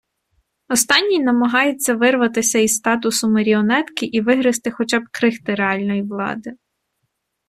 Останній 0.69 1.19
намагається 1.23 1.93
вирватися 1.95 2.59
із 2.59 2.75
статусу 2.75 3.29
маріонетки 3.29 4.05
і 4.05 4.21
вигризти 4.21 4.71
хоча 4.71 4.99
б 4.99 5.03
крихти 5.11 5.55
реальної 5.55 6.01
влади. 6.03 6.53